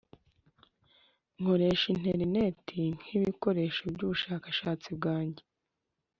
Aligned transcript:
nkoresha 1.39 1.85
interineti 1.95 2.79
nkibikoresho 2.99 3.81
byubushakashatsi 3.93 4.87
bwanjye. 4.97 5.43